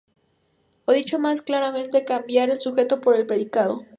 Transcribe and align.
O 0.87 0.93
dicho 0.93 1.19
más 1.19 1.43
claramente 1.43 2.05
cambiar 2.05 2.49
el 2.49 2.59
sujeto 2.59 3.01
por 3.01 3.15
el 3.15 3.27
predicado. 3.27 3.85